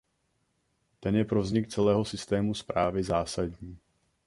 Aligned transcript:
Ten 0.99 1.15
je 1.15 1.25
pro 1.25 1.41
vznik 1.41 1.67
celého 1.67 2.05
systému 2.05 2.53
správy 2.53 3.03
zásadní. 3.03 3.79